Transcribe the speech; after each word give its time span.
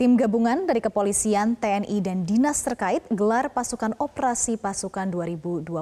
Tim 0.00 0.16
gabungan 0.16 0.64
dari 0.64 0.80
kepolisian, 0.80 1.60
TNI, 1.60 2.00
dan 2.00 2.24
dinas 2.24 2.64
terkait 2.64 3.04
gelar 3.12 3.52
pasukan 3.52 3.92
operasi 4.00 4.56
pasukan 4.56 5.12
2021. 5.12 5.76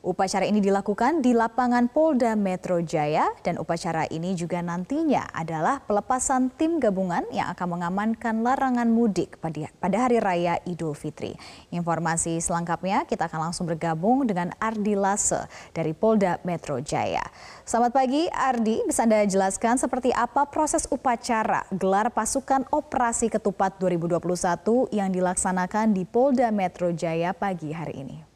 Upacara 0.00 0.48
ini 0.48 0.64
dilakukan 0.64 1.20
di 1.20 1.36
lapangan 1.36 1.92
Polda 1.92 2.32
Metro 2.32 2.80
Jaya 2.80 3.28
dan 3.44 3.60
upacara 3.60 4.08
ini 4.08 4.32
juga 4.32 4.64
nantinya 4.64 5.28
adalah 5.36 5.84
pelepasan 5.84 6.48
tim 6.56 6.80
gabungan 6.80 7.28
yang 7.28 7.52
akan 7.52 7.76
mengamankan 7.76 8.40
larangan 8.40 8.88
mudik 8.88 9.36
pada 9.36 9.98
hari 10.00 10.16
raya 10.16 10.56
Idul 10.64 10.96
Fitri. 10.96 11.36
Informasi 11.76 12.40
selengkapnya 12.40 13.04
kita 13.04 13.28
akan 13.28 13.52
langsung 13.52 13.68
bergabung 13.68 14.24
dengan 14.24 14.48
Ardi 14.56 14.96
Lase 14.96 15.44
dari 15.76 15.92
Polda 15.92 16.40
Metro 16.48 16.80
Jaya. 16.80 17.28
Selamat 17.68 17.92
pagi 17.92 18.32
Ardi, 18.32 18.80
bisa 18.88 19.04
Anda 19.04 19.28
jelaskan 19.28 19.76
seperti 19.76 20.08
apa 20.08 20.48
proses 20.48 20.88
upacara 20.88 21.68
gelar 21.68 22.08
pasukan 22.16 22.64
operasi 22.72 23.09
Operasi 23.10 23.26
Ketupat 23.26 23.82
2021 23.82 24.94
yang 24.94 25.10
dilaksanakan 25.10 25.90
di 25.90 26.06
Polda 26.06 26.54
Metro 26.54 26.94
Jaya 26.94 27.34
pagi 27.34 27.74
hari 27.74 28.06
ini. 28.06 28.29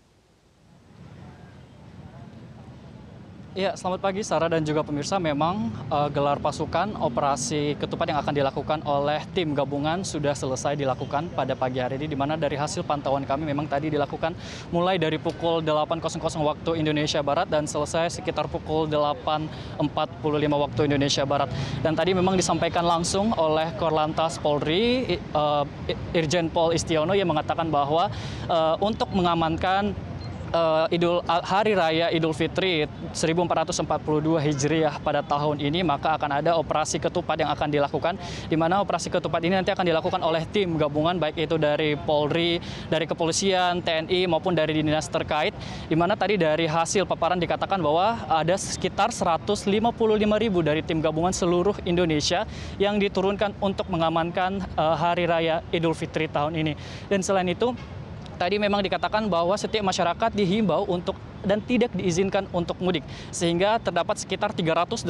Ya, 3.55 3.71
selamat 3.79 4.03
pagi 4.03 4.19
Sarah 4.27 4.51
dan 4.51 4.67
juga 4.67 4.83
pemirsa. 4.83 5.15
Memang 5.23 5.71
uh, 5.87 6.11
gelar 6.11 6.43
pasukan 6.43 6.99
operasi 6.99 7.79
ketupat 7.79 8.11
yang 8.11 8.19
akan 8.19 8.35
dilakukan 8.35 8.83
oleh 8.83 9.23
tim 9.31 9.55
gabungan 9.55 10.03
sudah 10.03 10.35
selesai 10.35 10.75
dilakukan 10.75 11.31
pada 11.39 11.55
pagi 11.55 11.79
hari 11.79 11.95
ini 12.03 12.11
di 12.11 12.19
mana 12.19 12.35
dari 12.35 12.59
hasil 12.59 12.83
pantauan 12.83 13.23
kami 13.23 13.47
memang 13.47 13.71
tadi 13.71 13.95
dilakukan 13.95 14.35
mulai 14.75 14.99
dari 14.99 15.23
pukul 15.23 15.63
8.00 15.63 16.19
waktu 16.35 16.83
Indonesia 16.83 17.23
Barat 17.23 17.47
dan 17.47 17.71
selesai 17.71 18.19
sekitar 18.19 18.51
pukul 18.51 18.91
8.45 18.91 19.87
waktu 20.51 20.81
Indonesia 20.91 21.23
Barat. 21.23 21.47
Dan 21.79 21.95
tadi 21.95 22.11
memang 22.11 22.35
disampaikan 22.35 22.83
langsung 22.83 23.31
oleh 23.39 23.71
Korlantas 23.79 24.35
Polri 24.43 25.15
uh, 25.31 25.63
Irjen 26.11 26.51
Pol 26.51 26.75
Istiono 26.75 27.15
yang 27.15 27.31
mengatakan 27.31 27.71
bahwa 27.71 28.11
uh, 28.51 28.75
untuk 28.83 29.15
mengamankan 29.15 29.95
uh, 30.55 30.87
Idul 30.89 31.21
Hari 31.27 31.75
Raya 31.75 32.07
Idul 32.15 32.33
Fitri 32.33 32.87
1442 33.11 33.85
Hijriah 34.39 35.03
pada 35.03 35.21
tahun 35.21 35.59
ini 35.59 35.83
maka 35.83 36.15
akan 36.15 36.41
ada 36.41 36.55
operasi 36.55 37.03
ketupat 37.03 37.43
yang 37.43 37.51
akan 37.51 37.69
dilakukan 37.69 38.15
di 38.47 38.55
mana 38.55 38.79
operasi 38.81 39.11
ketupat 39.11 39.43
ini 39.43 39.59
nanti 39.59 39.75
akan 39.75 39.85
dilakukan 39.85 40.23
oleh 40.23 40.47
tim 40.49 40.79
gabungan 40.79 41.19
baik 41.19 41.37
itu 41.51 41.59
dari 41.59 41.99
Polri, 41.99 42.63
dari 42.87 43.05
kepolisian, 43.05 43.83
TNI 43.83 44.31
maupun 44.31 44.55
dari 44.55 44.79
dinas 44.79 45.11
terkait 45.11 45.53
di 45.91 45.97
mana 45.99 46.15
tadi 46.15 46.39
dari 46.39 46.71
hasil 46.71 47.05
paparan 47.05 47.37
dikatakan 47.43 47.83
bahwa 47.83 48.23
ada 48.31 48.55
sekitar 48.55 49.11
155 49.11 49.67
ribu 50.39 50.59
dari 50.63 50.81
tim 50.87 51.03
gabungan 51.03 51.35
seluruh 51.35 51.75
Indonesia 51.83 52.47
yang 52.79 53.01
diturunkan 53.03 53.59
untuk 53.59 53.91
mengamankan 53.91 54.63
uh, 54.79 54.95
Hari 54.95 55.25
Raya 55.27 55.57
Idul 55.75 55.97
Fitri 55.97 56.31
tahun 56.31 56.55
ini. 56.55 56.73
Dan 57.11 57.25
selain 57.25 57.49
itu 57.51 57.73
tadi 58.37 58.59
memang 58.59 58.83
dikatakan 58.85 59.27
bahwa 59.31 59.55
setiap 59.55 59.87
masyarakat 59.87 60.31
dihimbau 60.35 60.87
untuk 60.91 61.17
dan 61.45 61.61
tidak 61.61 61.93
diizinkan 61.93 62.49
untuk 62.51 62.75
mudik 62.81 63.05
sehingga 63.29 63.77
terdapat 63.79 64.17
sekitar 64.17 64.57
381 64.57 65.05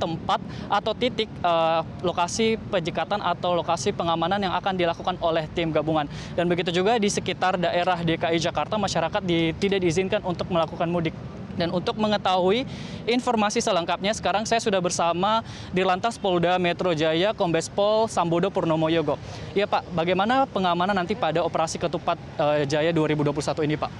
tempat 0.00 0.40
atau 0.72 0.92
titik 0.96 1.28
uh, 1.44 1.84
lokasi 2.00 2.56
penyekatan 2.72 3.20
atau 3.20 3.52
lokasi 3.52 3.92
pengamanan 3.92 4.40
yang 4.40 4.56
akan 4.56 4.74
dilakukan 4.74 5.20
oleh 5.20 5.44
tim 5.52 5.70
gabungan. 5.70 6.08
Dan 6.32 6.48
begitu 6.48 6.72
juga 6.72 6.96
di 6.96 7.12
sekitar 7.12 7.60
daerah 7.60 8.00
DKI 8.00 8.40
Jakarta 8.40 8.80
masyarakat 8.80 9.20
di, 9.22 9.52
tidak 9.60 9.84
diizinkan 9.84 10.24
untuk 10.24 10.48
melakukan 10.48 10.88
mudik 10.88 11.12
dan 11.56 11.72
untuk 11.72 11.96
mengetahui 11.96 12.68
informasi 13.08 13.64
selengkapnya, 13.64 14.12
sekarang 14.12 14.44
saya 14.44 14.60
sudah 14.60 14.78
bersama 14.78 15.40
di 15.72 15.82
Lantas 15.82 16.20
Polda 16.20 16.60
Metro 16.60 16.92
Jaya, 16.92 17.32
Kombes 17.32 17.72
Pol 17.72 18.06
Sambodo 18.06 18.52
Purnomo 18.52 18.86
Yogo. 18.92 19.16
Ya 19.56 19.64
Pak, 19.64 19.88
bagaimana 19.96 20.44
pengamanan 20.46 20.94
nanti 20.94 21.16
pada 21.16 21.42
Operasi 21.42 21.80
Ketupat 21.80 22.20
uh, 22.36 22.62
Jaya 22.68 22.92
2021 22.92 23.32
ini 23.66 23.74
Pak? 23.80 23.90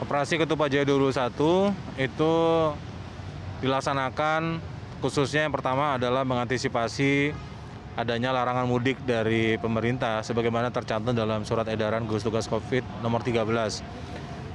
Operasi 0.00 0.40
Ketupat 0.40 0.72
Jaya 0.72 0.86
2021 0.88 2.00
itu 2.00 2.32
dilaksanakan 3.60 4.62
khususnya 5.04 5.44
yang 5.44 5.52
pertama 5.52 6.00
adalah 6.00 6.24
mengantisipasi 6.24 7.36
adanya 8.00 8.32
larangan 8.32 8.64
mudik 8.64 8.96
dari 9.04 9.60
pemerintah 9.60 10.24
sebagaimana 10.24 10.72
tercantum 10.72 11.12
dalam 11.12 11.44
surat 11.44 11.68
edaran 11.68 12.08
gugus 12.08 12.24
tugas 12.24 12.48
Covid 12.48 12.80
nomor 13.04 13.20
13. 13.20 13.44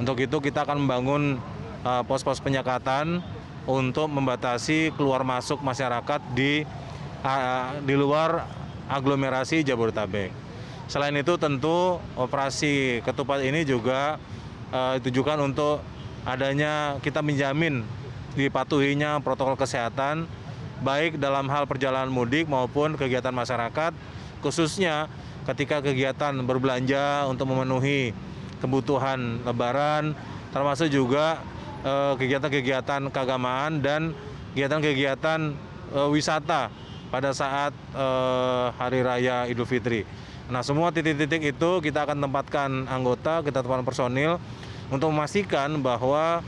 Untuk 0.01 0.17
itu 0.19 0.37
kita 0.41 0.65
akan 0.65 0.83
membangun 0.83 1.37
pos-pos 1.85 2.41
penyekatan 2.41 3.21
untuk 3.69 4.09
membatasi 4.09 4.89
keluar 4.97 5.21
masuk 5.21 5.61
masyarakat 5.61 6.17
di 6.33 6.65
uh, 7.21 7.77
di 7.85 7.93
luar 7.93 8.45
aglomerasi 8.89 9.61
Jabodetabek. 9.61 10.33
Selain 10.89 11.13
itu 11.17 11.33
tentu 11.37 11.97
operasi 12.17 13.01
ketupat 13.05 13.41
ini 13.41 13.65
juga 13.65 14.17
uh, 14.69 14.97
ditujukan 14.97 15.45
untuk 15.45 15.81
adanya 16.25 16.97
kita 17.05 17.21
menjamin 17.21 17.85
dipatuhinya 18.33 19.21
protokol 19.21 19.57
kesehatan 19.57 20.25
baik 20.81 21.21
dalam 21.21 21.49
hal 21.49 21.69
perjalanan 21.69 22.09
mudik 22.09 22.49
maupun 22.49 22.97
kegiatan 22.97 23.31
masyarakat 23.31 23.95
khususnya 24.43 25.07
ketika 25.47 25.79
kegiatan 25.79 26.35
berbelanja 26.43 27.29
untuk 27.29 27.49
memenuhi 27.53 28.11
kebutuhan 28.59 29.39
lebaran 29.47 30.11
termasuk 30.51 30.91
juga 30.91 31.39
Eh, 31.39 31.54
kegiatan-kegiatan 32.17 33.13
keagamaan 33.13 33.77
dan 33.77 34.17
kegiatan-kegiatan 34.57 35.53
uh, 35.93 36.09
wisata 36.09 36.73
pada 37.13 37.29
saat 37.31 37.71
uh, 37.93 38.73
Hari 38.73 39.05
Raya 39.05 39.45
Idul 39.45 39.69
Fitri. 39.69 40.01
Nah, 40.49 40.61
semua 40.65 40.89
titik-titik 40.89 41.53
itu 41.57 41.71
kita 41.81 42.05
akan 42.05 42.21
tempatkan 42.21 42.89
anggota, 42.89 43.41
kita 43.45 43.65
tempatkan 43.65 43.85
personil 43.85 44.37
untuk 44.93 45.09
memastikan 45.09 45.81
bahwa 45.81 46.45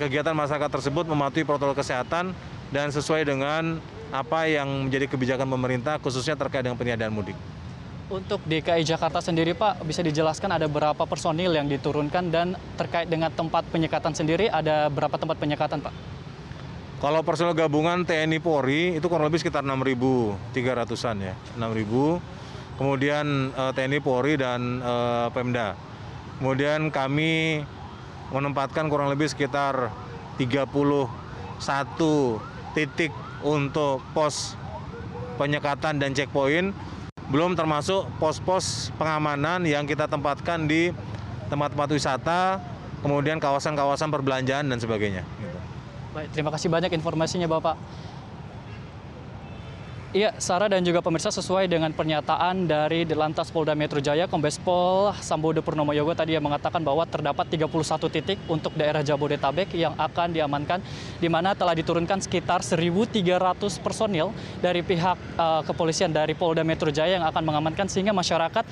kegiatan 0.00 0.32
masyarakat 0.32 0.80
tersebut 0.80 1.04
mematuhi 1.04 1.44
protokol 1.44 1.76
kesehatan 1.76 2.32
dan 2.72 2.88
sesuai 2.88 3.28
dengan 3.28 3.80
apa 4.12 4.48
yang 4.48 4.88
menjadi 4.88 5.08
kebijakan 5.08 5.48
pemerintah 5.48 6.00
khususnya 6.00 6.36
terkait 6.36 6.64
dengan 6.64 6.76
peniadaan 6.80 7.12
mudik. 7.12 7.36
Untuk 8.12 8.44
DKI 8.44 8.84
Jakarta 8.84 9.24
sendiri 9.24 9.56
Pak, 9.56 9.88
bisa 9.88 10.04
dijelaskan 10.04 10.52
ada 10.52 10.68
berapa 10.68 11.00
personil 11.08 11.56
yang 11.56 11.64
diturunkan 11.64 12.28
dan 12.28 12.60
terkait 12.76 13.08
dengan 13.08 13.32
tempat 13.32 13.64
penyekatan 13.72 14.12
sendiri 14.12 14.52
ada 14.52 14.92
berapa 14.92 15.16
tempat 15.16 15.40
penyekatan 15.40 15.80
Pak? 15.80 15.96
Kalau 17.00 17.24
personil 17.24 17.56
gabungan 17.56 18.04
TNI 18.04 18.36
Polri 18.44 19.00
itu 19.00 19.08
kurang 19.08 19.32
lebih 19.32 19.40
sekitar 19.40 19.64
6.300-an 19.64 21.16
ya, 21.24 21.32
6.000. 21.56 22.76
Kemudian 22.76 23.48
eh, 23.48 23.72
TNI 23.80 23.98
Polri 24.04 24.36
dan 24.36 24.84
uh, 24.84 25.32
Pemda. 25.32 25.72
Kemudian 26.36 26.92
kami 26.92 27.64
menempatkan 28.28 28.92
kurang 28.92 29.08
lebih 29.08 29.32
sekitar 29.32 29.88
31 30.36 31.08
titik 32.76 33.12
untuk 33.40 34.04
pos 34.12 34.52
penyekatan 35.40 35.96
dan 35.96 36.12
checkpoint 36.12 36.91
belum 37.32 37.56
termasuk 37.56 38.12
pos-pos 38.20 38.92
pengamanan 39.00 39.64
yang 39.64 39.88
kita 39.88 40.04
tempatkan 40.04 40.68
di 40.68 40.92
tempat-tempat 41.48 41.88
wisata, 41.96 42.60
kemudian 43.00 43.40
kawasan-kawasan 43.40 44.12
perbelanjaan 44.12 44.68
dan 44.68 44.76
sebagainya. 44.76 45.24
Gitu. 45.40 45.58
Baik, 46.12 46.28
terima 46.36 46.52
kasih 46.52 46.68
banyak 46.68 46.92
informasinya 46.92 47.48
Bapak. 47.48 47.80
Iya, 50.12 50.36
Sarah 50.36 50.68
dan 50.68 50.84
juga 50.84 51.00
pemirsa 51.00 51.32
sesuai 51.32 51.72
dengan 51.72 51.88
pernyataan 51.88 52.68
dari 52.68 53.08
Lantas 53.08 53.48
Polda 53.48 53.72
Metro 53.72 53.96
Jaya, 53.96 54.28
Kombes 54.28 54.60
Pol 54.60 55.08
Sambodo 55.24 55.64
Purnomo 55.64 55.96
Yogo 55.96 56.12
tadi 56.12 56.36
yang 56.36 56.44
mengatakan 56.44 56.84
bahwa 56.84 57.08
terdapat 57.08 57.48
31 57.48 58.12
titik 58.12 58.36
untuk 58.44 58.76
daerah 58.76 59.00
Jabodetabek 59.00 59.72
yang 59.72 59.96
akan 59.96 60.36
diamankan, 60.36 60.84
di 61.16 61.32
mana 61.32 61.56
telah 61.56 61.72
diturunkan 61.72 62.20
sekitar 62.20 62.60
1.300 62.60 63.24
personil 63.80 64.36
dari 64.60 64.84
pihak 64.84 65.16
uh, 65.40 65.64
kepolisian 65.64 66.12
dari 66.12 66.36
Polda 66.36 66.60
Metro 66.60 66.92
Jaya 66.92 67.16
yang 67.16 67.24
akan 67.24 67.48
mengamankan 67.48 67.88
sehingga 67.88 68.12
masyarakat 68.12 68.68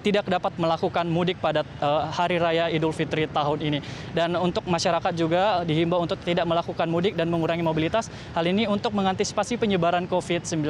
tidak 0.00 0.28
dapat 0.28 0.52
melakukan 0.60 1.06
mudik 1.08 1.40
pada 1.40 1.64
uh, 1.80 2.08
Hari 2.08 2.36
Raya 2.36 2.64
Idul 2.68 2.92
Fitri 2.92 3.24
tahun 3.28 3.58
ini. 3.60 3.78
Dan 4.12 4.36
untuk 4.36 4.64
masyarakat 4.68 5.12
juga 5.16 5.64
dihimbau 5.64 6.04
untuk 6.04 6.20
tidak 6.22 6.44
melakukan 6.44 6.86
mudik 6.86 7.16
dan 7.16 7.32
mengurangi 7.32 7.64
mobilitas. 7.64 8.12
Hal 8.36 8.44
ini 8.46 8.68
untuk 8.68 8.92
mengantisipasi 8.92 9.56
penyebaran 9.56 10.04
COVID-19. 10.06 10.64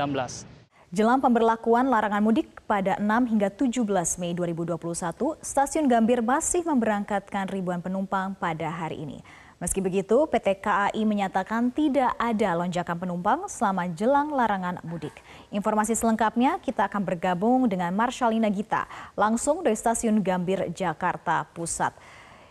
Jelang 0.91 1.23
pemberlakuan 1.23 1.87
larangan 1.87 2.19
mudik 2.19 2.51
pada 2.67 2.99
6 2.99 3.31
hingga 3.31 3.47
17 3.47 3.87
Mei 4.19 4.35
2021, 4.35 5.39
Stasiun 5.39 5.87
Gambir 5.87 6.19
masih 6.19 6.67
memberangkatkan 6.67 7.47
ribuan 7.47 7.79
penumpang 7.79 8.35
pada 8.35 8.67
hari 8.75 9.07
ini. 9.07 9.23
Meski 9.61 9.85
begitu, 9.85 10.25
PT 10.25 10.65
KAI 10.65 11.05
menyatakan 11.05 11.69
tidak 11.69 12.17
ada 12.17 12.57
lonjakan 12.57 12.97
penumpang 12.97 13.45
selama 13.45 13.93
jelang 13.93 14.33
larangan 14.33 14.81
mudik. 14.89 15.13
Informasi 15.53 15.93
selengkapnya 15.93 16.57
kita 16.65 16.89
akan 16.89 17.05
bergabung 17.05 17.69
dengan 17.69 17.93
Marshalina 17.93 18.49
Gita, 18.49 18.89
langsung 19.21 19.61
dari 19.61 19.77
Stasiun 19.77 20.25
Gambir, 20.25 20.73
Jakarta 20.73 21.45
Pusat. 21.53 21.93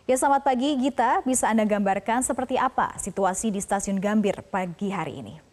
Ya 0.06 0.22
selamat 0.22 0.46
pagi 0.46 0.78
Gita, 0.78 1.26
bisa 1.26 1.50
Anda 1.50 1.66
gambarkan 1.66 2.22
seperti 2.22 2.62
apa 2.62 2.94
situasi 3.02 3.50
di 3.50 3.58
Stasiun 3.58 3.98
Gambir 3.98 4.46
pagi 4.46 4.94
hari 4.94 5.18
ini? 5.26 5.49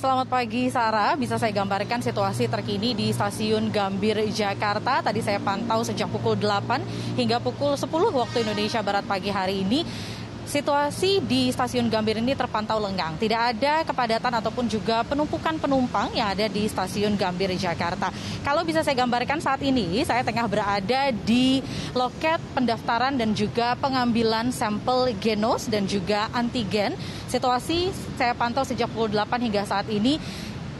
Selamat 0.00 0.32
pagi 0.32 0.72
Sarah, 0.72 1.12
bisa 1.12 1.36
saya 1.36 1.52
gambarkan 1.52 2.00
situasi 2.00 2.48
terkini 2.48 2.96
di 2.96 3.12
stasiun 3.12 3.68
Gambir 3.68 4.16
Jakarta. 4.32 5.04
Tadi 5.04 5.20
saya 5.20 5.36
pantau 5.44 5.84
sejak 5.84 6.08
pukul 6.08 6.40
8 6.40 7.20
hingga 7.20 7.36
pukul 7.36 7.76
10 7.76 7.84
waktu 8.08 8.40
Indonesia 8.40 8.80
Barat 8.80 9.04
pagi 9.04 9.28
hari 9.28 9.60
ini 9.60 9.84
situasi 10.50 11.22
di 11.22 11.54
stasiun 11.54 11.86
Gambir 11.86 12.18
ini 12.18 12.34
terpantau 12.34 12.82
lengang. 12.82 13.14
Tidak 13.14 13.40
ada 13.54 13.86
kepadatan 13.86 14.42
ataupun 14.42 14.66
juga 14.66 15.06
penumpukan 15.06 15.62
penumpang 15.62 16.10
yang 16.10 16.34
ada 16.34 16.50
di 16.50 16.66
stasiun 16.66 17.14
Gambir 17.14 17.54
Jakarta. 17.54 18.10
Kalau 18.42 18.66
bisa 18.66 18.82
saya 18.82 18.98
gambarkan 18.98 19.38
saat 19.38 19.62
ini, 19.62 20.02
saya 20.02 20.26
tengah 20.26 20.50
berada 20.50 21.14
di 21.14 21.62
loket 21.94 22.42
pendaftaran 22.50 23.14
dan 23.14 23.30
juga 23.30 23.78
pengambilan 23.78 24.50
sampel 24.50 25.14
genos 25.22 25.70
dan 25.70 25.86
juga 25.86 26.26
antigen. 26.34 26.98
Situasi 27.30 27.94
saya 28.18 28.34
pantau 28.34 28.66
sejak 28.66 28.90
pukul 28.90 29.14
8 29.14 29.46
hingga 29.46 29.62
saat 29.62 29.86
ini 29.86 30.18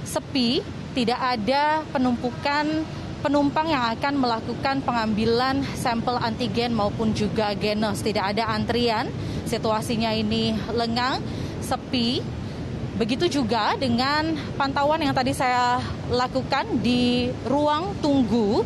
sepi, 0.02 0.66
tidak 0.98 1.22
ada 1.38 1.86
penumpukan 1.94 2.82
penumpang 3.20 3.68
yang 3.68 3.84
akan 3.94 4.16
melakukan 4.16 4.80
pengambilan 4.80 5.62
sampel 5.76 6.16
antigen 6.18 6.72
maupun 6.72 7.12
juga 7.12 7.52
genos. 7.52 8.00
Tidak 8.00 8.24
ada 8.34 8.48
antrian, 8.50 9.06
situasinya 9.50 10.14
ini 10.14 10.54
lengang, 10.70 11.18
sepi. 11.58 12.22
Begitu 12.94 13.26
juga 13.42 13.74
dengan 13.74 14.36
pantauan 14.54 15.02
yang 15.02 15.16
tadi 15.16 15.34
saya 15.34 15.82
lakukan 16.12 16.84
di 16.84 17.32
ruang 17.48 17.98
tunggu 17.98 18.62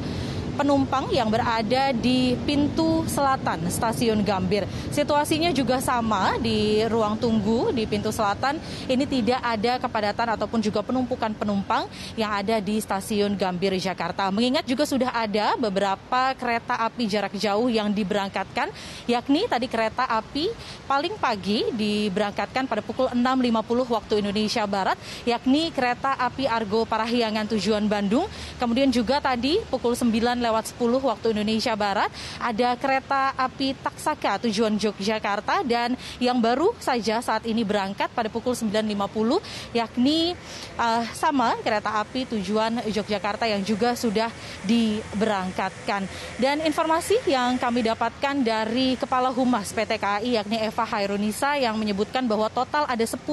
penumpang 0.54 1.10
yang 1.10 1.26
berada 1.26 1.90
di 1.90 2.38
pintu 2.46 3.02
selatan 3.10 3.66
stasiun 3.66 4.22
Gambir. 4.22 4.64
Situasinya 4.94 5.50
juga 5.50 5.82
sama 5.82 6.38
di 6.38 6.86
ruang 6.86 7.18
tunggu 7.18 7.74
di 7.74 7.84
pintu 7.84 8.14
selatan. 8.14 8.62
Ini 8.86 9.04
tidak 9.04 9.40
ada 9.42 9.72
kepadatan 9.82 10.38
ataupun 10.38 10.62
juga 10.62 10.80
penumpukan 10.86 11.34
penumpang 11.34 11.90
yang 12.14 12.30
ada 12.30 12.62
di 12.62 12.78
stasiun 12.78 13.34
Gambir 13.34 13.74
Jakarta. 13.82 14.30
Mengingat 14.30 14.62
juga 14.64 14.86
sudah 14.86 15.10
ada 15.10 15.58
beberapa 15.58 16.32
kereta 16.38 16.78
api 16.86 17.10
jarak 17.10 17.34
jauh 17.34 17.66
yang 17.66 17.90
diberangkatkan, 17.90 18.70
yakni 19.10 19.50
tadi 19.50 19.66
kereta 19.66 20.06
api 20.06 20.48
paling 20.86 21.18
pagi 21.18 21.66
diberangkatkan 21.74 22.70
pada 22.70 22.80
pukul 22.84 23.10
6.50 23.10 23.90
waktu 23.90 24.14
Indonesia 24.22 24.62
Barat, 24.70 24.96
yakni 25.26 25.74
kereta 25.74 26.14
api 26.14 26.46
Argo 26.46 26.86
Parahyangan 26.86 27.50
tujuan 27.50 27.90
Bandung. 27.90 28.30
Kemudian 28.62 28.92
juga 28.94 29.18
tadi 29.18 29.58
pukul 29.66 29.98
9 29.98 30.43
lewat 30.44 30.76
10 30.76 31.00
waktu 31.00 31.26
Indonesia 31.32 31.72
Barat 31.72 32.12
ada 32.36 32.76
kereta 32.76 33.32
api 33.32 33.72
Taksaka 33.80 34.44
tujuan 34.44 34.76
Yogyakarta 34.76 35.64
dan 35.64 35.96
yang 36.20 36.36
baru 36.36 36.76
saja 36.76 37.24
saat 37.24 37.48
ini 37.48 37.64
berangkat 37.64 38.12
pada 38.12 38.28
pukul 38.28 38.52
9.50 38.52 39.40
yakni 39.72 40.36
uh, 40.76 41.02
sama 41.16 41.56
kereta 41.64 41.96
api 42.04 42.28
tujuan 42.36 42.84
Yogyakarta 42.92 43.48
yang 43.48 43.64
juga 43.64 43.96
sudah 43.96 44.28
diberangkatkan. 44.68 46.04
Dan 46.36 46.60
informasi 46.60 47.24
yang 47.24 47.56
kami 47.56 47.86
dapatkan 47.86 48.44
dari 48.44 49.00
Kepala 49.00 49.32
Humas 49.32 49.72
PT 49.72 49.96
KAI 49.96 50.36
yakni 50.36 50.60
Eva 50.60 50.84
Hairunisa 50.84 51.56
yang 51.56 51.78
menyebutkan 51.80 52.26
bahwa 52.26 52.50
total 52.52 52.84
ada 52.84 53.04
10.000 53.04 53.24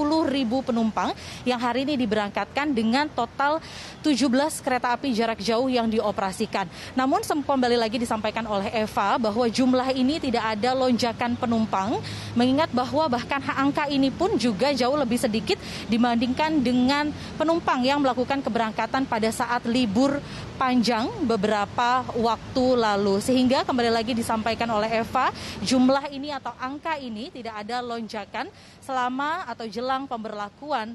penumpang 0.63 1.11
yang 1.43 1.59
hari 1.59 1.83
ini 1.83 1.97
diberangkatkan 1.97 2.71
dengan 2.71 3.09
total 3.11 3.59
17 4.05 4.61
kereta 4.61 4.93
api 4.93 5.13
jarak 5.13 5.41
jauh 5.41 5.67
yang 5.67 5.89
dioperasikan. 5.89 6.69
Namun 7.01 7.25
kembali 7.25 7.81
lagi 7.81 7.97
disampaikan 7.97 8.45
oleh 8.45 8.69
Eva 8.77 9.17
bahwa 9.17 9.49
jumlah 9.49 9.89
ini 9.97 10.21
tidak 10.21 10.53
ada 10.53 10.77
lonjakan 10.77 11.33
penumpang, 11.33 11.97
mengingat 12.37 12.69
bahwa 12.69 13.09
bahkan 13.09 13.41
angka 13.41 13.89
ini 13.89 14.13
pun 14.13 14.37
juga 14.37 14.69
jauh 14.69 14.93
lebih 14.93 15.17
sedikit 15.17 15.57
dibandingkan 15.89 16.61
dengan 16.61 17.09
penumpang 17.41 17.81
yang 17.81 18.05
melakukan 18.05 18.45
keberangkatan 18.45 19.09
pada 19.09 19.33
saat 19.33 19.65
libur 19.65 20.21
panjang 20.61 21.09
beberapa 21.25 22.05
waktu 22.13 22.65
lalu. 22.77 23.17
Sehingga 23.17 23.65
kembali 23.65 23.89
lagi 23.89 24.13
disampaikan 24.13 24.69
oleh 24.69 25.01
Eva, 25.01 25.33
jumlah 25.65 26.05
ini 26.13 26.29
atau 26.29 26.53
angka 26.61 27.01
ini 27.01 27.33
tidak 27.33 27.65
ada 27.65 27.81
lonjakan 27.81 28.45
selama 28.77 29.49
atau 29.49 29.65
jelang 29.65 30.05
pemberlakuan 30.05 30.93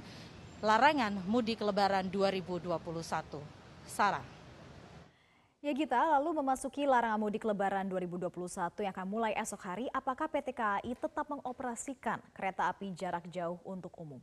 larangan 0.62 1.18
mudik 1.26 1.66
lebaran 1.66 2.06
2021. 2.14 2.78
Sarah. 3.90 4.35
Ya 5.66 5.74
Gita, 5.74 5.98
lalu 5.98 6.30
memasuki 6.38 6.86
larangan 6.86 7.18
mudik 7.18 7.42
lebaran 7.42 7.90
2021 7.90 8.86
yang 8.86 8.94
akan 8.94 9.08
mulai 9.10 9.34
esok 9.34 9.66
hari, 9.66 9.90
apakah 9.90 10.30
PT 10.30 10.54
KAI 10.54 10.94
tetap 10.94 11.26
mengoperasikan 11.26 12.22
kereta 12.30 12.70
api 12.70 12.94
jarak 12.94 13.26
jauh 13.34 13.58
untuk 13.66 13.90
umum? 13.98 14.22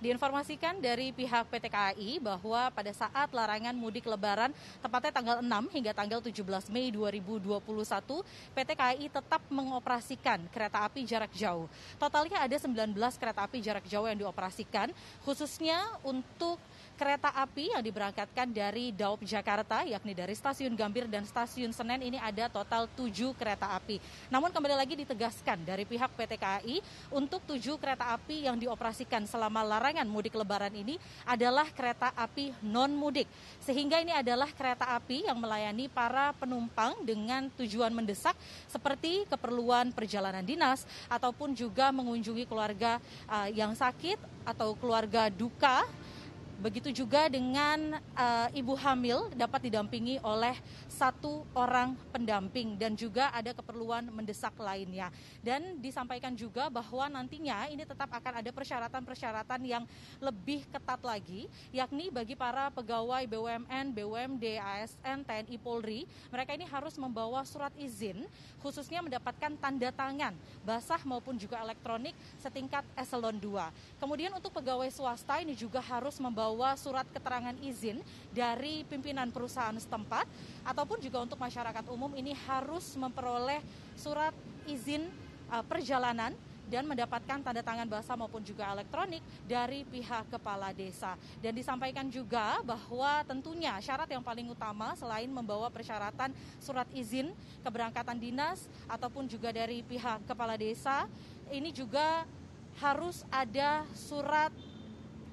Diinformasikan 0.00 0.80
dari 0.80 1.12
pihak 1.12 1.44
PT 1.52 1.68
KAI 1.68 2.16
bahwa 2.24 2.72
pada 2.72 2.88
saat 2.96 3.28
larangan 3.36 3.76
mudik 3.76 4.08
lebaran 4.08 4.48
tepatnya 4.80 5.12
tanggal 5.12 5.36
6 5.44 5.74
hingga 5.74 5.92
tanggal 5.92 6.24
17 6.24 6.72
Mei 6.72 6.88
2021 6.88 7.52
PT 8.56 8.70
KAI 8.80 9.12
tetap 9.12 9.44
mengoperasikan 9.52 10.40
kereta 10.48 10.88
api 10.88 11.04
jarak 11.04 11.36
jauh. 11.36 11.68
Totalnya 12.00 12.40
ada 12.40 12.56
19 12.56 12.96
kereta 12.96 13.44
api 13.44 13.60
jarak 13.60 13.84
jauh 13.84 14.08
yang 14.08 14.16
dioperasikan 14.16 14.88
khususnya 15.20 15.84
untuk 16.00 16.56
kereta 16.98 17.30
api 17.30 17.70
yang 17.70 17.78
diberangkatkan 17.78 18.50
dari 18.50 18.90
Daup 18.90 19.22
Jakarta, 19.22 19.86
yakni 19.86 20.18
dari 20.18 20.34
stasiun 20.34 20.74
Gambir 20.74 21.06
dan 21.06 21.22
stasiun 21.22 21.70
Senen 21.70 22.02
ini 22.02 22.18
ada 22.18 22.50
total 22.50 22.90
tujuh 22.98 23.38
kereta 23.38 23.70
api. 23.78 24.02
Namun 24.26 24.50
kembali 24.50 24.74
lagi 24.74 24.98
ditegaskan 24.98 25.62
dari 25.62 25.86
pihak 25.86 26.10
PT 26.18 26.34
KAI 26.34 26.82
untuk 27.14 27.38
tujuh 27.46 27.78
kereta 27.78 28.10
api 28.18 28.50
yang 28.50 28.58
dioperasikan 28.58 29.30
selama 29.30 29.62
larangan 29.62 30.10
mudik 30.10 30.34
lebaran 30.34 30.74
ini 30.74 30.98
adalah 31.22 31.70
kereta 31.70 32.10
api 32.18 32.50
non 32.66 32.90
mudik. 32.90 33.30
Sehingga 33.62 34.02
ini 34.02 34.10
adalah 34.10 34.50
kereta 34.50 34.90
api 34.98 35.30
yang 35.30 35.38
melayani 35.38 35.86
para 35.86 36.34
penumpang 36.34 36.98
dengan 37.06 37.46
tujuan 37.54 37.94
mendesak 37.94 38.34
seperti 38.66 39.22
keperluan 39.30 39.94
perjalanan 39.94 40.42
dinas 40.42 40.82
ataupun 41.06 41.54
juga 41.54 41.94
mengunjungi 41.94 42.42
keluarga 42.42 42.98
uh, 43.30 43.46
yang 43.54 43.78
sakit 43.78 44.18
atau 44.42 44.74
keluarga 44.74 45.30
duka 45.30 45.86
Begitu 46.58 46.90
juga 46.90 47.30
dengan 47.30 48.02
uh, 48.18 48.50
ibu 48.50 48.74
hamil 48.74 49.30
dapat 49.38 49.70
didampingi 49.70 50.18
oleh 50.26 50.58
satu 50.90 51.46
orang 51.54 51.94
pendamping 52.10 52.74
dan 52.74 52.98
juga 52.98 53.30
ada 53.30 53.54
keperluan 53.54 54.10
mendesak 54.10 54.50
lainnya. 54.58 55.06
Dan 55.38 55.78
disampaikan 55.78 56.34
juga 56.34 56.66
bahwa 56.66 57.06
nantinya 57.06 57.70
ini 57.70 57.86
tetap 57.86 58.10
akan 58.10 58.42
ada 58.42 58.50
persyaratan-persyaratan 58.50 59.60
yang 59.70 59.86
lebih 60.18 60.66
ketat 60.66 60.98
lagi, 61.06 61.46
yakni 61.70 62.10
bagi 62.10 62.34
para 62.34 62.74
pegawai 62.74 63.22
BUMN, 63.30 63.94
BUMD, 63.94 64.58
ASN, 64.58 65.22
TNI, 65.22 65.56
Polri, 65.62 66.10
mereka 66.34 66.58
ini 66.58 66.66
harus 66.66 66.98
membawa 66.98 67.46
surat 67.46 67.70
izin 67.78 68.26
khususnya 68.58 68.98
mendapatkan 68.98 69.54
tanda 69.62 69.94
tangan 69.94 70.34
basah 70.66 70.98
maupun 71.06 71.38
juga 71.38 71.62
elektronik 71.62 72.18
setingkat 72.42 72.82
eselon 72.98 73.38
2. 73.38 74.02
Kemudian 74.02 74.34
untuk 74.34 74.50
pegawai 74.50 74.90
swasta 74.90 75.38
ini 75.38 75.54
juga 75.54 75.78
harus 75.78 76.18
membawa 76.18 76.47
surat 76.78 77.04
keterangan 77.10 77.56
izin 77.60 78.00
dari 78.30 78.86
pimpinan 78.86 79.28
perusahaan 79.34 79.74
setempat 79.76 80.24
ataupun 80.64 81.02
juga 81.02 81.24
untuk 81.24 81.40
masyarakat 81.40 81.84
umum 81.90 82.12
ini 82.14 82.32
harus 82.46 82.94
memperoleh 82.94 83.60
surat 83.98 84.32
izin 84.68 85.08
uh, 85.50 85.64
perjalanan 85.64 86.36
dan 86.68 86.84
mendapatkan 86.84 87.40
tanda 87.40 87.64
tangan 87.64 87.88
basah 87.88 88.12
maupun 88.14 88.44
juga 88.44 88.68
elektronik 88.68 89.24
dari 89.48 89.88
pihak 89.88 90.28
kepala 90.28 90.70
desa. 90.76 91.16
Dan 91.40 91.56
disampaikan 91.56 92.06
juga 92.12 92.60
bahwa 92.60 93.24
tentunya 93.24 93.72
syarat 93.80 94.06
yang 94.12 94.20
paling 94.20 94.44
utama 94.52 94.92
selain 94.94 95.32
membawa 95.32 95.72
persyaratan 95.72 96.30
surat 96.60 96.86
izin 96.92 97.32
keberangkatan 97.64 98.20
dinas 98.20 98.68
ataupun 98.84 99.24
juga 99.24 99.48
dari 99.48 99.80
pihak 99.80 100.28
kepala 100.28 100.60
desa, 100.60 101.08
ini 101.48 101.72
juga 101.72 102.28
harus 102.78 103.24
ada 103.32 103.82
surat 103.96 104.52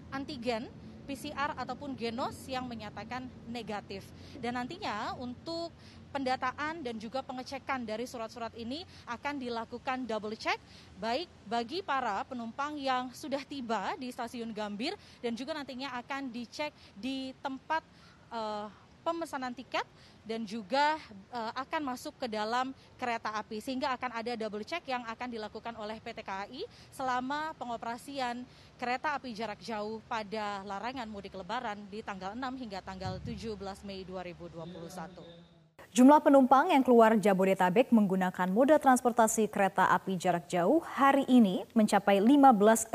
antigen 0.10 0.72
PCR 1.06 1.54
ataupun 1.54 1.94
genos 1.94 2.34
yang 2.50 2.66
menyatakan 2.66 3.30
negatif. 3.48 4.04
Dan 4.42 4.58
nantinya 4.58 5.14
untuk 5.22 5.70
pendataan 6.10 6.80
dan 6.80 6.96
juga 6.96 7.20
pengecekan 7.20 7.84
dari 7.84 8.08
surat-surat 8.08 8.56
ini 8.56 8.88
akan 9.04 9.36
dilakukan 9.36 10.08
double 10.08 10.40
check 10.40 10.56
baik 10.96 11.28
bagi 11.44 11.84
para 11.84 12.24
penumpang 12.24 12.80
yang 12.80 13.12
sudah 13.12 13.44
tiba 13.44 14.00
di 14.00 14.08
stasiun 14.16 14.56
Gambir 14.56 14.96
dan 15.20 15.36
juga 15.36 15.52
nantinya 15.52 15.92
akan 16.00 16.32
dicek 16.32 16.72
di 16.96 17.36
tempat 17.44 17.84
uh, 18.32 18.72
pemesanan 19.06 19.54
tiket 19.54 19.86
dan 20.26 20.42
juga 20.42 20.98
uh, 21.30 21.54
akan 21.54 21.94
masuk 21.94 22.18
ke 22.18 22.26
dalam 22.26 22.74
kereta 22.98 23.38
api 23.38 23.62
sehingga 23.62 23.94
akan 23.94 24.18
ada 24.18 24.34
double 24.34 24.66
check 24.66 24.82
yang 24.90 25.06
akan 25.06 25.30
dilakukan 25.30 25.78
oleh 25.78 26.02
PT 26.02 26.26
KAI 26.26 26.66
selama 26.90 27.54
pengoperasian 27.62 28.42
kereta 28.82 29.14
api 29.14 29.38
jarak 29.38 29.62
jauh 29.62 30.02
pada 30.10 30.66
larangan 30.66 31.06
mudik 31.06 31.38
lebaran 31.38 31.86
di 31.94 32.02
tanggal 32.02 32.34
6 32.34 32.42
hingga 32.58 32.82
tanggal 32.82 33.22
17 33.22 33.54
Mei 33.86 34.02
2021. 34.02 35.55
Jumlah 35.96 36.20
penumpang 36.20 36.76
yang 36.76 36.84
keluar 36.84 37.16
Jabodetabek 37.16 37.88
menggunakan 37.96 38.52
moda 38.52 38.76
transportasi 38.76 39.48
kereta 39.48 39.88
api 39.96 40.20
jarak 40.20 40.44
jauh 40.52 40.84
hari 40.84 41.24
ini 41.32 41.64
mencapai 41.72 42.20
15.000 42.20 42.92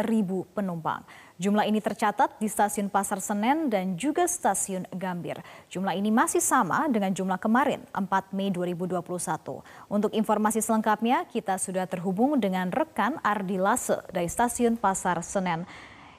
penumpang. 0.52 1.00
Jumlah 1.40 1.64
ini 1.64 1.80
tercatat 1.80 2.36
di 2.36 2.44
stasiun 2.44 2.92
Pasar 2.92 3.24
Senen 3.24 3.72
dan 3.72 3.96
juga 3.96 4.28
stasiun 4.28 4.84
Gambir. 4.92 5.40
Jumlah 5.72 5.96
ini 5.96 6.12
masih 6.12 6.44
sama 6.44 6.92
dengan 6.92 7.16
jumlah 7.16 7.40
kemarin, 7.40 7.80
4 7.96 8.36
Mei 8.36 8.52
2021. 8.52 9.64
Untuk 9.88 10.12
informasi 10.12 10.60
selengkapnya, 10.60 11.24
kita 11.24 11.56
sudah 11.56 11.88
terhubung 11.88 12.36
dengan 12.36 12.68
rekan 12.68 13.16
Ardi 13.24 13.56
Lase 13.56 14.04
dari 14.12 14.28
stasiun 14.28 14.76
Pasar 14.76 15.24
Senen. 15.24 15.64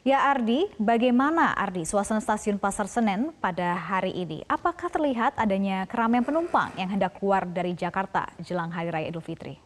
Ya 0.02 0.34
Ardi, 0.34 0.66
bagaimana 0.82 1.54
Ardi 1.54 1.86
suasana 1.86 2.18
stasiun 2.18 2.58
Pasar 2.58 2.90
Senen 2.90 3.30
pada 3.38 3.78
hari 3.78 4.10
ini? 4.10 4.42
Apakah 4.50 4.90
terlihat 4.90 5.38
adanya 5.38 5.86
keramaian 5.86 6.26
penumpang 6.26 6.74
yang 6.74 6.90
hendak 6.90 7.22
keluar 7.22 7.46
dari 7.46 7.78
Jakarta 7.78 8.26
jelang 8.42 8.74
Hari 8.74 8.90
Raya 8.90 9.14
Idul 9.14 9.22
Fitri? 9.22 9.62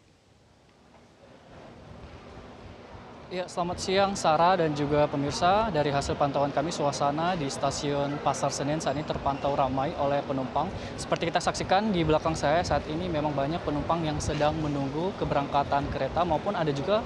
Ya, 3.32 3.48
selamat 3.48 3.80
siang 3.80 4.12
Sarah 4.14 4.60
dan 4.60 4.76
juga 4.76 5.08
pemirsa. 5.08 5.72
Dari 5.72 5.88
hasil 5.88 6.20
pantauan 6.20 6.52
kami, 6.52 6.70
suasana 6.70 7.40
di 7.40 7.48
stasiun 7.48 8.20
Pasar 8.20 8.52
Senen 8.52 8.84
saat 8.84 9.00
ini 9.00 9.08
terpantau 9.08 9.56
ramai 9.56 9.96
oleh 9.98 10.20
penumpang. 10.28 10.68
Seperti 11.00 11.32
kita 11.32 11.40
saksikan 11.40 11.96
di 11.96 12.04
belakang 12.04 12.36
saya 12.36 12.60
saat 12.60 12.84
ini 12.92 13.08
memang 13.08 13.32
banyak 13.32 13.64
penumpang 13.64 14.04
yang 14.04 14.20
sedang 14.20 14.52
menunggu 14.60 15.16
keberangkatan 15.16 15.88
kereta 15.96 16.28
maupun 16.28 16.60
ada 16.60 16.70
juga 16.76 17.02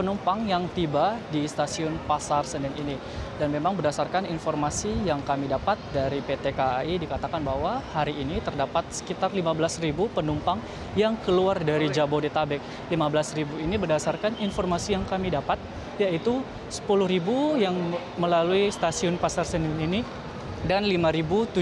penumpang 0.00 0.48
yang 0.48 0.64
tiba 0.72 1.20
di 1.28 1.44
stasiun 1.44 2.00
Pasar 2.08 2.48
Senen 2.48 2.72
ini. 2.80 2.96
Dan 3.36 3.52
memang 3.52 3.76
berdasarkan 3.76 4.24
informasi 4.24 5.04
yang 5.04 5.20
kami 5.20 5.44
dapat 5.44 5.76
dari 5.92 6.24
PT 6.24 6.56
KAI 6.56 6.96
dikatakan 6.96 7.44
bahwa 7.44 7.84
hari 7.92 8.16
ini 8.16 8.40
terdapat 8.40 8.88
sekitar 8.88 9.28
15.000 9.28 9.92
penumpang 10.16 10.56
yang 10.96 11.20
keluar 11.20 11.60
dari 11.60 11.92
Jabodetabek. 11.92 12.88
15.000 12.88 13.60
ini 13.60 13.76
berdasarkan 13.76 14.40
informasi 14.40 14.96
yang 14.96 15.04
kami 15.04 15.28
dapat 15.28 15.60
yaitu 16.00 16.40
10.000 16.72 17.60
yang 17.60 17.76
melalui 18.16 18.72
stasiun 18.72 19.20
Pasar 19.20 19.44
Senen 19.44 19.76
ini 19.76 20.00
dan 20.64 20.88
5.700 20.88 21.52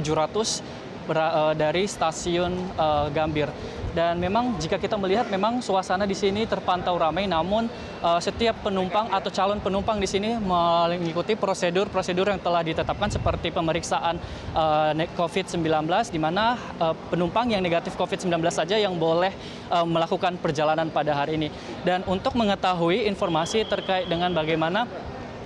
eh, 1.10 1.52
dari 1.58 1.84
stasiun 1.90 2.52
uh, 2.78 3.10
Gambir. 3.10 3.50
Dan 3.98 4.22
memang 4.22 4.54
jika 4.62 4.78
kita 4.78 4.94
melihat 4.94 5.26
memang 5.26 5.58
suasana 5.58 6.06
di 6.06 6.14
sini 6.14 6.46
terpantau 6.46 6.94
ramai, 6.94 7.26
namun 7.26 7.66
uh, 7.98 8.22
setiap 8.22 8.62
penumpang 8.62 9.10
atau 9.10 9.26
calon 9.34 9.58
penumpang 9.58 9.98
di 9.98 10.06
sini 10.06 10.38
mengikuti 10.38 11.34
prosedur-prosedur 11.34 12.30
yang 12.30 12.38
telah 12.38 12.62
ditetapkan 12.62 13.10
seperti 13.10 13.50
pemeriksaan 13.50 14.22
uh, 14.54 14.94
COVID-19, 15.18 15.66
di 16.14 16.20
mana 16.22 16.54
uh, 16.78 16.94
penumpang 17.10 17.50
yang 17.50 17.58
negatif 17.58 17.98
COVID-19 17.98 18.38
saja 18.54 18.78
yang 18.78 18.94
boleh 18.94 19.34
melakukan 19.68 20.38
perjalanan 20.38 20.88
pada 20.94 21.12
hari 21.12 21.34
ini. 21.36 21.48
Dan 21.82 22.06
untuk 22.06 22.38
mengetahui 22.38 23.04
informasi 23.10 23.66
terkait 23.66 24.06
dengan 24.06 24.30
bagaimana 24.30 24.86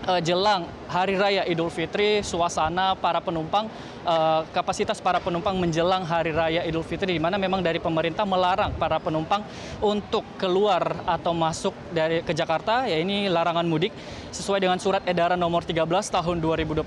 uh, 0.06 0.20
jelang 0.22 0.66
Hari 0.90 1.16
Raya 1.16 1.42
Idul 1.48 1.72
Fitri, 1.72 2.20
suasana 2.20 2.92
para 2.98 3.22
penumpang, 3.22 3.70
uh, 4.04 4.44
kapasitas 4.52 5.00
para 5.00 5.22
penumpang 5.22 5.56
menjelang 5.56 6.04
Hari 6.04 6.32
Raya 6.34 6.60
Idul 6.68 6.84
Fitri, 6.84 7.16
di 7.16 7.22
mana 7.22 7.40
memang 7.40 7.64
dari 7.64 7.80
pemerintah 7.80 8.26
melarang 8.28 8.74
para 8.76 9.00
penumpang 9.00 9.40
untuk 9.80 10.26
keluar 10.36 11.00
atau 11.08 11.32
masuk 11.32 11.72
dari 11.94 12.20
ke 12.20 12.36
Jakarta, 12.36 12.84
ya 12.84 13.00
ini 13.00 13.30
larangan 13.30 13.64
mudik 13.64 13.94
sesuai 14.34 14.60
dengan 14.60 14.76
surat 14.76 15.00
edaran 15.08 15.38
nomor 15.38 15.64
13 15.64 15.86
tahun 15.88 16.36
2021. 16.44 16.84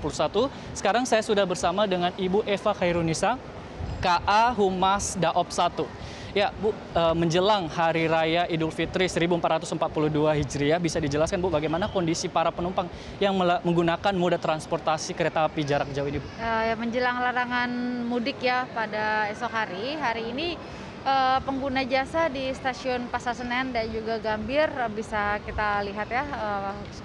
Sekarang 0.76 1.04
saya 1.08 1.22
sudah 1.24 1.42
bersama 1.42 1.88
dengan 1.90 2.14
Ibu 2.14 2.46
Eva 2.46 2.72
Khairunisa, 2.76 3.40
KA 3.98 4.54
Humas 4.54 5.18
Daop 5.18 5.50
1. 5.50 6.15
Ya, 6.36 6.52
Bu, 6.52 6.68
uh, 6.68 7.16
menjelang 7.16 7.64
Hari 7.64 8.12
Raya 8.12 8.44
Idul 8.52 8.68
Fitri 8.68 9.08
1442 9.08 10.36
Hijriah, 10.36 10.76
bisa 10.76 11.00
dijelaskan 11.00 11.40
Bu 11.40 11.48
bagaimana 11.48 11.88
kondisi 11.88 12.28
para 12.28 12.52
penumpang 12.52 12.92
yang 13.16 13.32
menggunakan 13.64 14.12
moda 14.12 14.36
transportasi 14.36 15.16
kereta 15.16 15.48
api 15.48 15.64
jarak 15.64 15.88
jauh 15.96 16.04
ini, 16.04 16.20
Bu? 16.20 16.28
Ya, 16.36 16.76
menjelang 16.76 17.24
larangan 17.24 17.72
mudik 18.04 18.36
ya 18.44 18.68
pada 18.68 19.32
esok 19.32 19.48
hari, 19.48 19.96
hari 19.96 20.28
ini 20.36 20.60
uh, 21.08 21.40
pengguna 21.40 21.88
jasa 21.88 22.28
di 22.28 22.52
stasiun 22.52 23.08
Pasar 23.08 23.32
Senen 23.32 23.72
dan 23.72 23.88
juga 23.88 24.20
Gambir 24.20 24.68
bisa 24.92 25.40
kita 25.40 25.88
lihat 25.88 26.12
ya 26.12 26.28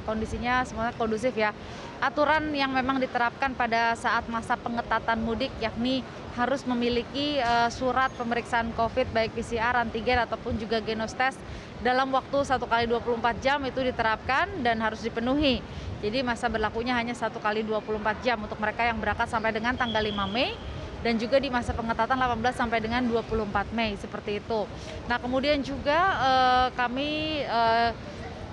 kondisinya 0.04 0.68
semuanya 0.68 0.92
kondusif 1.00 1.32
ya. 1.40 1.56
Aturan 2.04 2.52
yang 2.52 2.76
memang 2.76 3.00
diterapkan 3.00 3.56
pada 3.56 3.96
saat 3.96 4.28
masa 4.28 4.60
pengetatan 4.60 5.24
mudik 5.24 5.56
yakni 5.64 6.04
harus 6.32 6.64
memiliki 6.64 7.40
uh, 7.44 7.68
surat 7.68 8.08
pemeriksaan 8.16 8.72
COVID 8.76 9.12
baik 9.12 9.36
PCR, 9.36 9.76
antigen 9.84 10.20
ataupun 10.24 10.56
juga 10.56 10.80
genos 10.80 11.12
test 11.12 11.38
dalam 11.84 12.14
waktu 12.14 12.46
satu 12.46 12.70
kali 12.70 12.88
24 12.88 13.44
jam 13.44 13.60
itu 13.68 13.82
diterapkan 13.82 14.48
dan 14.64 14.80
harus 14.80 15.02
dipenuhi. 15.04 15.60
Jadi 16.02 16.24
masa 16.26 16.50
berlakunya 16.50 16.96
hanya 16.96 17.14
satu 17.14 17.38
kali 17.38 17.62
24 17.68 18.26
jam 18.26 18.38
untuk 18.42 18.58
mereka 18.58 18.88
yang 18.88 18.98
berangkat 18.98 19.28
sampai 19.30 19.54
dengan 19.54 19.76
tanggal 19.76 20.02
5 20.02 20.34
Mei 20.34 20.56
dan 21.02 21.18
juga 21.18 21.42
di 21.42 21.50
masa 21.50 21.74
pengetatan 21.74 22.18
18 22.18 22.42
sampai 22.54 22.80
dengan 22.80 23.02
24 23.06 23.74
Mei 23.74 23.98
seperti 23.98 24.42
itu. 24.42 24.70
Nah 25.10 25.18
kemudian 25.18 25.60
juga 25.62 26.00
uh, 26.22 26.68
kami 26.78 27.42
uh, 27.50 27.90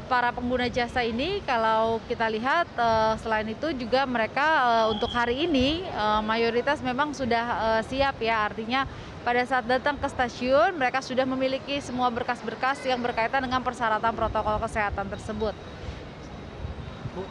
para 0.09 0.33
pengguna 0.33 0.73
jasa 0.73 1.05
ini 1.05 1.45
kalau 1.45 2.01
kita 2.09 2.25
lihat 2.33 2.65
uh, 2.81 3.15
selain 3.21 3.45
itu 3.53 3.77
juga 3.77 4.09
mereka 4.09 4.43
uh, 4.65 4.87
untuk 4.89 5.13
hari 5.13 5.45
ini 5.45 5.85
uh, 5.93 6.25
mayoritas 6.25 6.81
memang 6.81 7.13
sudah 7.13 7.45
uh, 7.45 7.83
siap 7.85 8.17
ya 8.25 8.49
artinya 8.49 8.89
pada 9.21 9.45
saat 9.45 9.69
datang 9.69 10.01
ke 10.01 10.09
stasiun 10.09 10.81
mereka 10.81 11.05
sudah 11.05 11.29
memiliki 11.29 11.77
semua 11.85 12.09
berkas-berkas 12.09 12.81
yang 12.89 13.05
berkaitan 13.05 13.45
dengan 13.45 13.61
persyaratan 13.61 14.17
protokol 14.17 14.57
kesehatan 14.65 15.13
tersebut. 15.13 15.53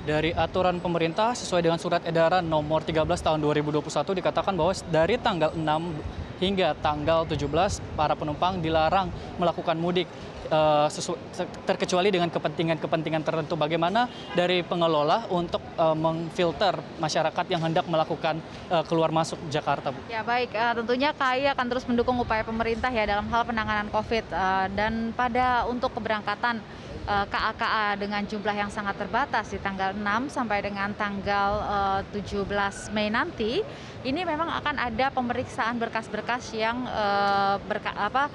Dari 0.04 0.36
aturan 0.36 0.84
pemerintah 0.84 1.32
sesuai 1.32 1.64
dengan 1.64 1.80
surat 1.80 2.04
edaran 2.04 2.44
nomor 2.44 2.84
13 2.84 3.08
tahun 3.08 3.40
2021 3.40 4.20
dikatakan 4.20 4.54
bahwa 4.54 4.76
dari 4.92 5.16
tanggal 5.16 5.56
6 5.56 5.64
hingga 6.44 6.78
tanggal 6.84 7.26
17 7.26 7.82
para 7.98 8.14
penumpang 8.14 8.62
dilarang 8.62 9.10
melakukan 9.42 9.78
mudik 9.78 10.06
uh, 10.50 10.88
terkecuali 11.64 12.10
dengan 12.12 12.32
kepentingan-kepentingan 12.32 13.24
tertentu. 13.24 13.54
Bagaimana 13.60 14.10
dari 14.34 14.64
pengelola 14.64 15.28
untuk 15.32 15.62
uh, 15.76 15.96
memfilter 15.96 16.80
masyarakat 17.00 17.46
yang 17.52 17.62
hendak 17.64 17.86
melakukan 17.88 18.40
uh, 18.72 18.84
keluar 18.88 19.12
masuk 19.14 19.40
Jakarta, 19.52 19.92
Bu? 19.92 20.00
Ya 20.12 20.24
baik, 20.24 20.52
tentunya 20.52 21.12
KAI 21.16 21.52
akan 21.54 21.66
terus 21.68 21.86
mendukung 21.86 22.18
upaya 22.20 22.44
pemerintah 22.44 22.90
ya 22.92 23.06
dalam 23.08 23.28
hal 23.30 23.44
penanganan 23.48 23.88
COVID 23.92 24.26
uh, 24.32 24.68
dan 24.74 25.12
pada 25.16 25.68
untuk 25.68 25.94
keberangkatan 25.96 26.60
KA-KA 27.08 27.96
dengan 27.96 28.20
jumlah 28.28 28.52
yang 28.52 28.68
sangat 28.68 29.00
terbatas 29.00 29.48
di 29.48 29.64
tanggal 29.64 29.96
6 29.96 30.28
sampai 30.28 30.60
dengan 30.60 30.92
tanggal 30.92 31.64
17 32.12 32.44
Mei 32.92 33.08
nanti 33.08 33.64
ini 34.04 34.28
memang 34.28 34.52
akan 34.60 34.76
ada 34.76 35.08
pemeriksaan 35.16 35.80
berkas-berkas 35.80 36.52
yang 36.52 36.84
berka, 37.64 37.96
apa 37.96 38.28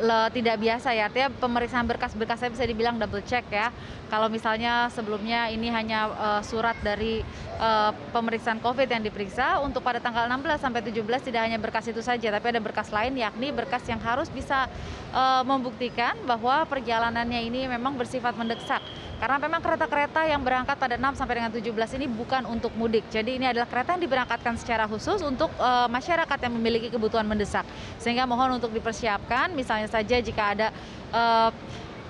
le, 0.00 0.20
tidak 0.34 0.56
biasa 0.60 0.92
ya. 0.92 1.08
Artinya 1.08 1.28
pemeriksaan 1.32 1.86
berkas-berkas 1.88 2.38
saya 2.42 2.50
bisa 2.52 2.64
dibilang 2.66 2.98
double 3.00 3.22
check 3.24 3.46
ya. 3.48 3.70
Kalau 4.06 4.30
misalnya 4.30 4.86
sebelumnya 4.92 5.50
ini 5.50 5.66
hanya 5.66 6.10
uh, 6.14 6.42
surat 6.42 6.78
dari 6.84 7.26
uh, 7.58 7.90
pemeriksaan 8.14 8.62
COVID 8.62 8.86
yang 8.86 9.02
diperiksa, 9.02 9.58
untuk 9.62 9.82
pada 9.82 9.98
tanggal 9.98 10.30
16 10.30 10.62
sampai 10.62 10.80
17 10.84 11.26
tidak 11.26 11.42
hanya 11.42 11.58
berkas 11.58 11.90
itu 11.90 11.98
saja, 11.98 12.28
tapi 12.30 12.46
ada 12.54 12.62
berkas 12.62 12.94
lain 12.94 13.18
yakni 13.18 13.50
berkas 13.50 13.82
yang 13.90 13.98
harus 13.98 14.30
bisa 14.30 14.70
uh, 15.10 15.42
membuktikan 15.42 16.14
bahwa 16.22 16.62
perjalanannya 16.70 17.42
ini 17.42 17.66
memang 17.66 17.98
bersifat 17.98 18.38
mendesak 18.38 18.78
karena 19.16 19.36
memang 19.40 19.60
kereta-kereta 19.64 20.28
yang 20.28 20.44
berangkat 20.44 20.76
pada 20.76 20.94
6 21.00 21.16
sampai 21.16 21.34
dengan 21.40 21.52
17 21.52 21.96
ini 21.96 22.06
bukan 22.06 22.44
untuk 22.44 22.72
mudik. 22.76 23.08
Jadi 23.08 23.40
ini 23.40 23.48
adalah 23.48 23.64
kereta 23.64 23.96
yang 23.96 24.02
diberangkatkan 24.04 24.60
secara 24.60 24.84
khusus 24.84 25.24
untuk 25.24 25.48
uh, 25.56 25.88
masyarakat 25.88 26.38
yang 26.44 26.52
memiliki 26.52 26.92
kebutuhan 26.92 27.24
mendesak. 27.24 27.64
Sehingga 27.96 28.28
mohon 28.28 28.60
untuk 28.60 28.68
dipersiapkan 28.76 29.56
misalnya 29.56 29.88
saja 29.88 30.20
jika 30.20 30.42
ada 30.52 30.68
uh, 31.16 31.48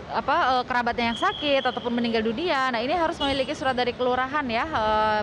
apa 0.07 0.63
kerabatnya 0.63 1.11
yang 1.11 1.19
sakit 1.19 1.67
ataupun 1.67 1.91
meninggal 1.91 2.23
dunia. 2.23 2.71
Nah, 2.71 2.79
ini 2.79 2.95
harus 2.95 3.19
memiliki 3.19 3.51
surat 3.59 3.75
dari 3.75 3.91
kelurahan 3.91 4.47
ya, 4.47 4.65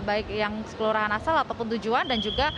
baik 0.04 0.28
yang 0.28 0.60
kelurahan 0.76 1.08
asal 1.16 1.32
ataupun 1.40 1.72
tujuan 1.78 2.04
dan 2.04 2.20
juga 2.20 2.52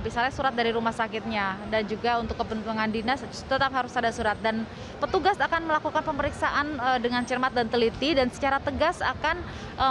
misalnya 0.00 0.30
surat 0.30 0.54
dari 0.54 0.70
rumah 0.70 0.94
sakitnya 0.94 1.58
dan 1.68 1.82
juga 1.86 2.22
untuk 2.22 2.38
kepentingan 2.38 2.94
dinas 2.94 3.26
tetap 3.26 3.74
harus 3.74 3.90
ada 3.98 4.14
surat 4.14 4.38
dan 4.38 4.62
petugas 5.02 5.34
akan 5.42 5.66
melakukan 5.66 6.06
pemeriksaan 6.06 6.78
dengan 7.02 7.26
cermat 7.26 7.50
dan 7.50 7.66
teliti 7.66 8.14
dan 8.14 8.30
secara 8.30 8.62
tegas 8.62 9.02
akan 9.02 9.42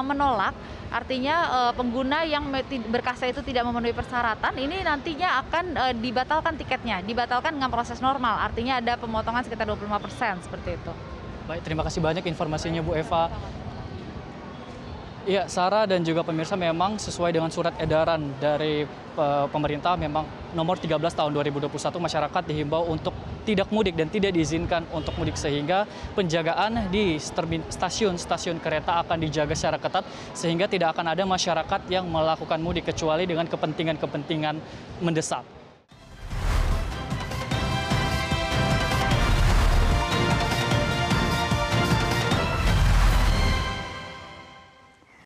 menolak 0.07 0.55
artinya 0.93 1.69
pengguna 1.73 2.23
yang 2.23 2.47
berkasnya 2.87 3.33
itu 3.33 3.41
tidak 3.43 3.65
memenuhi 3.65 3.97
persyaratan 3.97 4.55
ini 4.61 4.85
nantinya 4.85 5.41
akan 5.41 5.97
dibatalkan 5.99 6.55
tiketnya, 6.55 7.03
dibatalkan 7.03 7.57
dengan 7.59 7.73
proses 7.73 7.99
normal. 7.99 8.39
Artinya 8.39 8.79
ada 8.79 8.95
pemotongan 8.95 9.43
sekitar 9.43 9.67
25% 9.67 10.45
seperti 10.47 10.79
itu. 10.79 10.93
Baik, 11.43 11.59
terima 11.67 11.83
kasih 11.83 11.99
banyak 11.99 12.23
informasinya 12.23 12.79
Bu 12.79 12.95
Eva. 12.95 13.27
Iya, 15.23 15.47
Sarah 15.47 15.87
dan 15.87 16.03
juga 16.03 16.23
pemirsa 16.23 16.55
memang 16.55 16.99
sesuai 16.99 17.31
dengan 17.35 17.47
surat 17.47 17.75
edaran 17.79 18.31
dari 18.43 18.83
uh, 19.15 19.47
pemerintah 19.47 19.95
memang 19.95 20.23
nomor 20.51 20.75
13 20.75 20.99
tahun 20.99 21.31
2021 21.31 21.71
masyarakat 21.99 22.43
dihimbau 22.47 22.87
untuk 22.91 23.15
tidak 23.47 23.71
mudik 23.71 23.95
dan 23.95 24.11
tidak 24.11 24.35
diizinkan 24.35 24.83
untuk 24.91 25.15
mudik 25.15 25.39
sehingga 25.39 25.87
penjagaan 26.15 26.91
di 26.91 27.19
stasiun-stasiun 27.71 28.59
kereta 28.59 28.99
akan 29.03 29.19
dijaga 29.23 29.55
secara 29.55 29.79
ketat 29.79 30.03
sehingga 30.35 30.67
tidak 30.67 30.95
akan 30.95 31.11
ada 31.11 31.23
masyarakat 31.27 31.87
yang 31.87 32.07
melakukan 32.07 32.59
mudik 32.59 32.87
kecuali 32.91 33.23
dengan 33.23 33.47
kepentingan-kepentingan 33.47 34.59
mendesak. 34.99 35.62